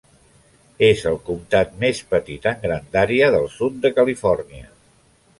És 0.85 1.01
el 1.09 1.17
comtat 1.25 1.75
més 1.83 1.99
petit 2.13 2.47
en 2.51 2.57
grandària 2.63 3.27
del 3.35 3.45
sud 3.57 3.77
de 3.83 3.93
Califòrnia. 3.99 4.65